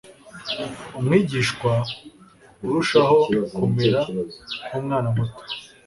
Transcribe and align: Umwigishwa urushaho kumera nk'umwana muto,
Umwigishwa 0.97 1.71
urushaho 2.65 3.17
kumera 3.55 4.01
nk'umwana 4.67 5.09
muto, 5.15 5.41